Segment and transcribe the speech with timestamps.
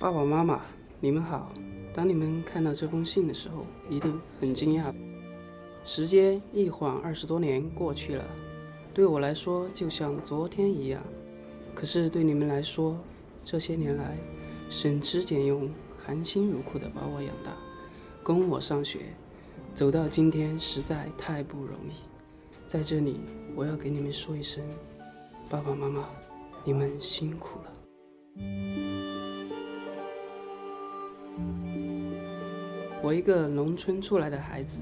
[0.00, 0.60] 爸爸妈妈，
[1.00, 1.52] 你们好。
[1.92, 4.94] 当你们看到这封信的时候，一定很惊讶。
[5.84, 8.24] 时间一晃二十多年过去了，
[8.94, 11.02] 对我来说就像昨天一样。
[11.74, 12.96] 可是对你们来说，
[13.44, 14.16] 这些年来
[14.70, 15.68] 省吃俭用、
[16.06, 17.50] 含辛茹苦地把我养大，
[18.22, 19.00] 供我上学，
[19.74, 22.68] 走到今天实在太不容易。
[22.68, 23.18] 在这里，
[23.56, 24.62] 我要给你们说一声，
[25.50, 26.08] 爸爸妈妈，
[26.62, 27.72] 你们辛苦了。
[33.00, 34.80] 我一个农村出来的孩子，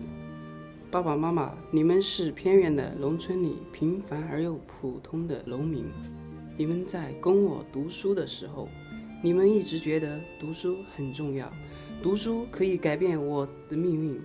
[0.91, 5.85] 爸爸妈妈，你们是偏远的农村里平凡而又普通的农民。
[6.57, 8.69] 你们在供我读书的时候，
[9.23, 11.53] 你们一直觉得读书很重要，
[12.03, 14.19] 读书可以改变我的命运。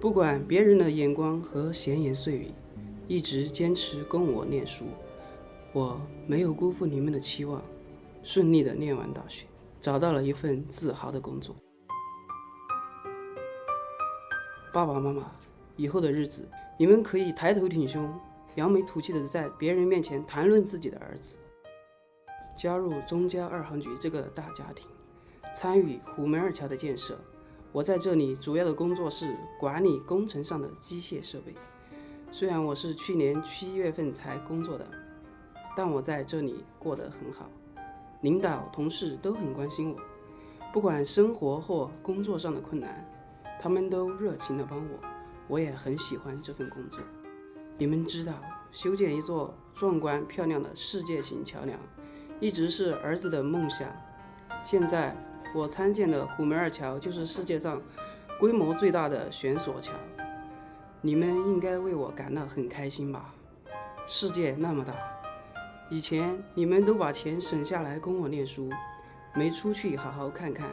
[0.00, 2.46] 不管别人的眼光和闲言碎语，
[3.06, 4.84] 一直坚持供我念书。
[5.72, 7.62] 我没有辜负你们的期望，
[8.24, 9.44] 顺利的念完大学，
[9.80, 11.54] 找到了一份自豪的工作。
[14.72, 15.32] 爸爸妈妈，
[15.76, 18.12] 以后的日子，你们可以抬头挺胸、
[18.56, 21.36] 扬眉吐气的在别人面前谈论自己的儿子。
[22.54, 24.86] 加入中交二航局这个大家庭，
[25.56, 27.18] 参与虎门二桥的建设。
[27.72, 31.54] 我在这里主要的工作是管理工程上的机械设备。
[32.30, 34.86] 虽然我是去年七月份才工作的，
[35.76, 37.48] 但我在这里过得很好，
[38.20, 40.00] 领导同事都很关心我，
[40.72, 43.08] 不管生活或工作上的困难。
[43.60, 44.98] 他们都热情地帮我，
[45.48, 47.00] 我也很喜欢这份工作。
[47.76, 48.34] 你们知道，
[48.72, 51.78] 修建一座壮观漂亮的世界型桥梁，
[52.40, 53.88] 一直是儿子的梦想。
[54.62, 55.16] 现在
[55.54, 57.80] 我参建的虎门二桥就是世界上
[58.38, 59.92] 规模最大的悬索桥，
[61.00, 63.34] 你们应该为我感到很开心吧？
[64.06, 64.94] 世界那么大，
[65.90, 68.70] 以前你们都把钱省下来供我念书，
[69.34, 70.68] 没出去好好看看。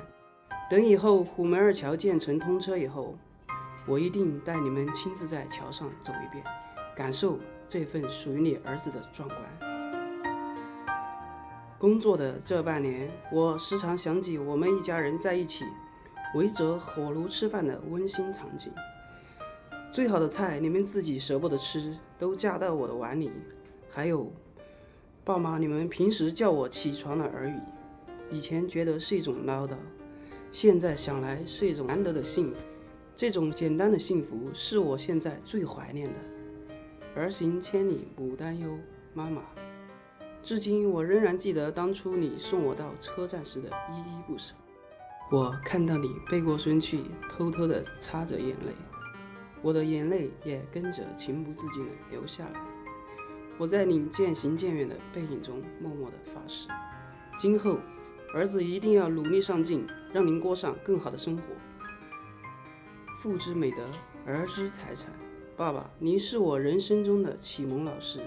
[0.68, 3.16] 等以后虎门二桥建成通车以后，
[3.86, 6.44] 我一定带你们亲自在桥上走一遍，
[6.96, 7.38] 感受
[7.70, 9.40] 这份属于你儿子的壮观。
[11.78, 15.66] 工作的这半年，我时常想起我们一家人在一起
[16.34, 18.74] 围着火炉吃饭的温馨场景。
[19.92, 23.32] 最好的菜你们自己舍不得吃，都夹到我的碗里。
[23.92, 24.34] 还有，
[25.24, 27.60] 爸妈你们平时叫我起床的耳语，
[28.32, 29.76] 以前觉得是一种唠叨。
[30.56, 32.58] 现在想来是一种难得的幸福，
[33.14, 36.20] 这种简单的幸福是我现在最怀念的。
[37.14, 38.80] 儿行千里母担忧，
[39.14, 39.42] 妈妈，
[40.42, 44.56] 至今我仍然记得当初你送我到车站时的依依不舍。
[45.30, 48.72] 我看到你背过身去，偷偷地擦着眼泪，
[49.62, 52.62] 我的眼泪也跟着情不自禁地流下来。
[53.58, 56.70] 我在你渐行渐远的背影中默默地发誓，
[57.38, 57.78] 今后。
[58.34, 61.44] 儿子一定要努力上进，让您过上更好的生活。
[63.22, 63.78] 父之美德，
[64.26, 65.12] 儿之财产。
[65.56, 68.20] 爸爸，您是我人生中的启蒙老师，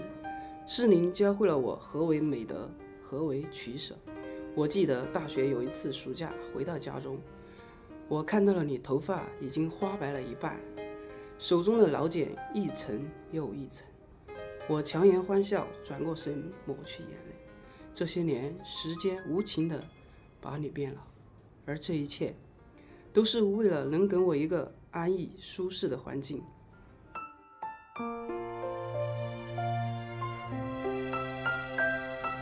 [0.67, 2.69] 是您教会了我何为美德，
[3.03, 3.95] 何为取舍。
[4.55, 7.19] 我记得大学有一次暑假回到家中，
[8.07, 10.59] 我看到了你头发已经花白了一半，
[11.37, 13.85] 手中的老茧一层又一层。
[14.67, 17.38] 我强颜欢笑，转过身抹去眼泪。
[17.99, 19.83] 这些年，时间无情的。
[20.39, 21.01] 把你变老，
[21.65, 22.33] 而这一切，
[23.11, 26.41] 都是为了能给我一个安逸舒适的环境。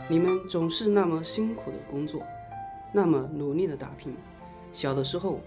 [0.08, 2.22] 你们总是那么辛苦的工作，
[2.94, 4.14] 那么努力的打拼。
[4.72, 5.40] 小的时候，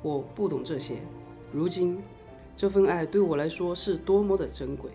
[0.00, 1.02] 我不懂这些，
[1.52, 2.02] 如今，
[2.56, 4.90] 这份爱对我来说是多么的珍贵。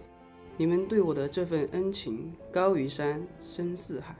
[0.57, 4.15] 你们对我的这份恩情，高于山，深似海。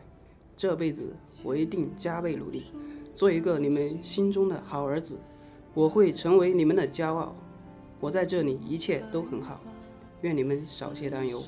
[0.56, 2.64] 这辈子我一定加倍努力，
[3.16, 5.20] 做一个你们心中的好儿子。
[5.74, 7.36] 我会成为你们的骄傲。
[8.00, 9.60] 我在这里一切都很好，
[10.22, 11.42] 愿你们少些担忧。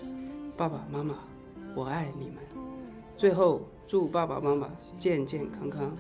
[0.58, 1.16] 爸爸妈妈，
[1.76, 2.38] 我爱你们。
[3.16, 5.94] 最后，祝爸爸妈妈健健康康、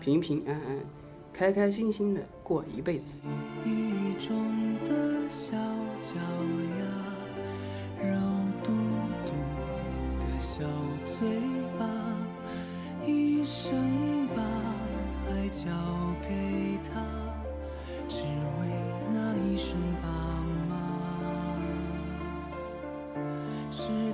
[0.00, 0.78] 平平安安、
[1.32, 3.20] 开开心心的过一辈子。
[3.64, 5.56] 雨中的小
[6.00, 6.16] 脚
[6.78, 7.01] 丫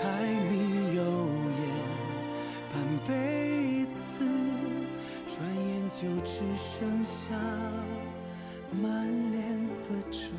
[0.00, 0.04] 柴
[0.48, 1.02] 米油
[1.58, 1.60] 盐
[2.72, 4.20] 半辈子，
[5.26, 7.34] 转眼就只剩下
[8.70, 9.42] 满脸
[9.82, 10.30] 的皱。